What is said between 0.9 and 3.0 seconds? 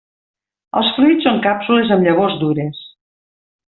fruits són càpsules amb llavors dures.